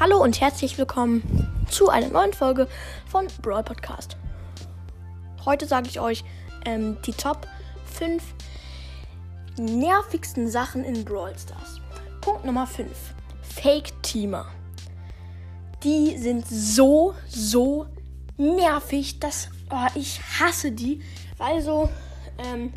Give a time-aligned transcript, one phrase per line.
[0.00, 2.68] Hallo und herzlich willkommen zu einer neuen Folge
[3.08, 4.16] von Brawl Podcast.
[5.44, 6.22] Heute sage ich euch
[6.64, 7.48] ähm, die Top
[7.96, 8.22] 5
[9.58, 11.80] nervigsten Sachen in Brawl Stars.
[12.20, 12.88] Punkt Nummer 5.
[13.42, 14.46] Fake-Teamer.
[15.82, 17.86] Die sind so, so
[18.36, 21.02] nervig, dass oh, ich hasse die,
[21.38, 21.88] weil so
[22.38, 22.72] ähm,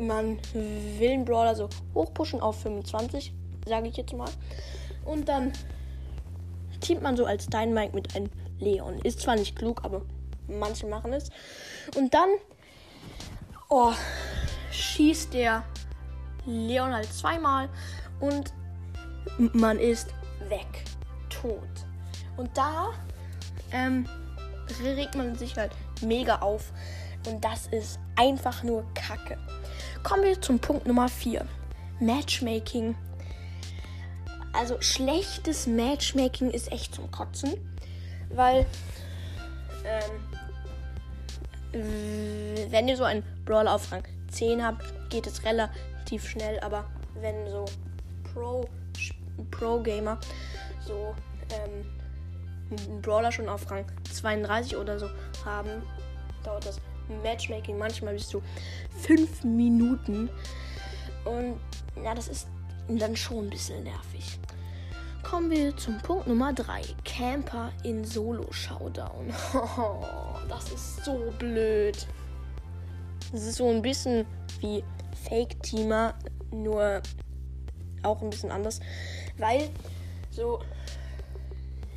[0.00, 3.32] man will einen Brawler so hochpushen auf 25,
[3.66, 4.30] sage ich jetzt mal.
[5.04, 5.52] Und dann
[6.80, 8.98] teamt man so als Dynamite mit einem Leon.
[9.00, 10.02] Ist zwar nicht klug, aber
[10.48, 11.30] manche machen es.
[11.96, 12.28] Und dann
[13.68, 13.92] oh,
[14.70, 15.64] schießt der
[16.44, 17.68] Leon halt zweimal
[18.20, 18.52] und
[19.52, 20.08] man ist
[20.48, 20.84] weg.
[21.28, 21.68] Tot.
[22.36, 22.90] Und da
[23.72, 24.06] ähm,
[24.82, 25.72] regt man sich halt
[26.02, 26.72] mega auf.
[27.26, 29.38] Und das ist einfach nur Kacke.
[30.02, 31.46] Kommen wir zum Punkt Nummer 4.
[32.00, 32.96] Matchmaking
[34.52, 37.54] also schlechtes Matchmaking ist echt zum Kotzen,
[38.30, 38.66] weil
[39.84, 40.10] ähm,
[42.70, 46.84] wenn ihr so einen Brawler auf Rang 10 habt, geht es relativ schnell, aber
[47.20, 47.64] wenn so
[48.32, 48.68] Pro
[49.50, 50.18] Pro Gamer
[50.86, 51.14] so
[51.50, 51.86] ähm,
[52.70, 55.08] einen Brawler schon auf Rang 32 oder so
[55.44, 55.82] haben,
[56.44, 56.80] dauert das
[57.22, 58.42] Matchmaking manchmal bis zu
[59.02, 60.30] 5 Minuten.
[61.24, 61.58] Und
[62.02, 62.48] ja, das ist
[62.98, 64.38] dann schon ein bisschen nervig.
[65.22, 66.82] Kommen wir zum Punkt Nummer 3.
[67.04, 69.32] Camper in Solo-Showdown.
[70.48, 72.06] das ist so blöd.
[73.30, 74.26] Das ist so ein bisschen
[74.60, 74.82] wie
[75.28, 76.14] Fake-Teamer,
[76.50, 77.02] nur
[78.02, 78.80] auch ein bisschen anders.
[79.36, 79.68] Weil
[80.30, 80.60] so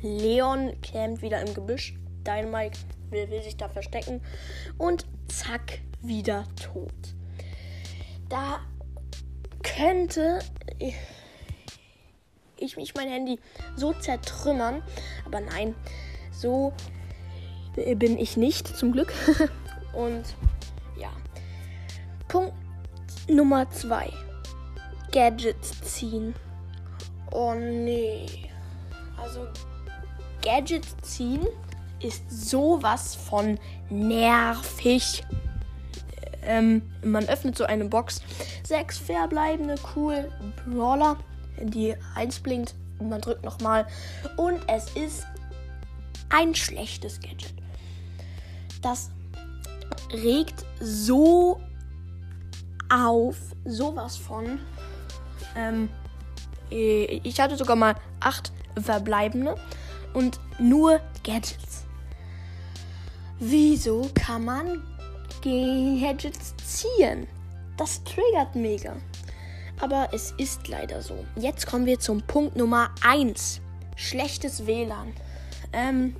[0.02, 1.94] Leon campt wieder im Gebüsch.
[2.24, 2.78] Dynamite
[3.10, 4.20] will, will sich da verstecken.
[4.78, 6.92] Und zack, wieder tot.
[8.28, 8.60] Da
[9.64, 10.38] könnte
[12.56, 13.40] ich mich mein Handy
[13.76, 14.82] so zertrümmern.
[15.24, 15.74] Aber nein,
[16.30, 16.72] so
[17.74, 19.12] bin ich nicht, zum Glück.
[19.92, 20.24] Und
[20.96, 21.10] ja.
[22.28, 22.54] Punkt
[23.28, 24.12] Nummer 2.
[25.12, 26.34] Gadgets ziehen.
[27.32, 28.26] Oh nee.
[29.20, 29.46] Also
[30.42, 31.46] Gadgets ziehen
[32.00, 33.58] ist sowas von
[33.88, 35.24] nervig.
[36.46, 38.20] Ähm, man öffnet so eine Box.
[38.64, 40.30] Sechs verbleibende cool
[40.66, 41.16] Brawler
[41.60, 43.86] die 1 blinkt und man drückt nochmal.
[44.36, 45.26] Und es ist
[46.30, 47.54] ein schlechtes Gadget.
[48.82, 49.10] Das
[50.12, 51.60] regt so
[52.88, 54.58] auf, sowas von.
[55.56, 55.88] Ähm,
[56.70, 59.56] ich hatte sogar mal acht verbleibende
[60.12, 61.84] und nur Gadgets.
[63.38, 64.82] Wieso kann man
[65.44, 67.26] Gadgets ziehen?
[67.76, 68.96] Das triggert mega
[69.80, 71.24] aber es ist leider so.
[71.36, 73.60] Jetzt kommen wir zum Punkt Nummer 1.
[73.96, 75.12] Schlechtes WLAN.
[75.72, 76.16] Ähm,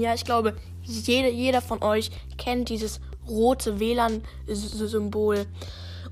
[0.00, 5.46] ja, ich glaube, jeder, jeder von euch kennt dieses rote WLAN-Symbol.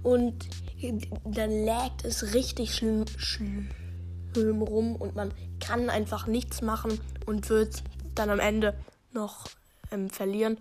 [0.02, 0.48] Und
[1.24, 3.68] dann laggt es richtig schlimm, schlimm
[4.62, 7.82] rum und man kann einfach nichts machen und wird
[8.14, 8.74] dann am Ende
[9.12, 9.46] noch
[9.90, 10.58] ähm, verlieren.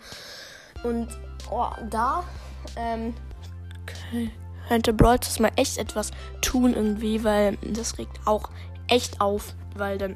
[0.83, 1.07] Und
[1.51, 2.23] oh, da
[2.75, 3.13] ähm,
[4.67, 8.49] könnte Brawl mal echt etwas tun irgendwie, weil das regt auch
[8.87, 10.15] echt auf, weil dann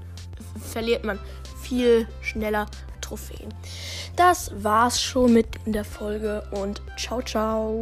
[0.61, 1.19] verliert man
[1.61, 2.65] viel schneller
[3.01, 3.53] Trophäen.
[4.15, 7.81] Das war's schon mit der Folge und ciao, ciao.